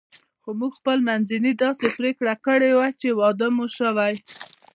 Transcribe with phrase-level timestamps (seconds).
[0.43, 4.13] خو موږ خپل منځي داسې پرېکړه کړې وه چې واده مو شوی.